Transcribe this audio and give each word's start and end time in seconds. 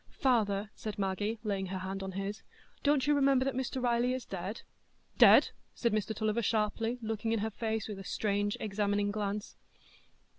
"Father," 0.19 0.71
said 0.73 0.97
Maggie, 0.97 1.37
laying 1.43 1.67
her 1.67 1.77
hand 1.77 2.01
on 2.01 2.13
his, 2.13 2.41
"don't 2.81 3.05
you 3.05 3.13
remember 3.13 3.45
that 3.45 3.53
Mr 3.53 3.79
Riley 3.79 4.13
is 4.13 4.25
dead?" 4.25 4.63
"Dead?" 5.19 5.51
said 5.75 5.93
Mr 5.93 6.15
Tulliver, 6.15 6.41
sharply, 6.41 6.97
looking 7.03 7.33
in 7.33 7.39
her 7.41 7.51
face 7.51 7.87
with 7.87 7.99
a 7.99 8.03
strange, 8.03 8.57
examining 8.59 9.11
glance. 9.11 9.57